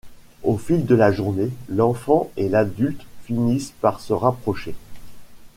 [0.41, 4.73] Au fil de la journée, l'enfant et l'adulte finissent par se rapprocher...